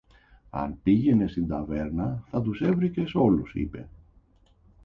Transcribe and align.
Αν 0.49 0.79
πήγαινες 0.83 1.31
στην 1.31 1.47
ταβέρνα, 1.47 2.23
θα 2.29 2.41
τους 2.41 2.61
έβρισκες 2.61 3.15
όλους, 3.15 3.53
είπε. 3.53 3.87